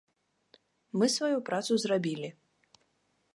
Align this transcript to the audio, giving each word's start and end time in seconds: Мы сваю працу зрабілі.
Мы 1.01 1.05
сваю 1.17 1.37
працу 1.51 1.73
зрабілі. 1.85 2.29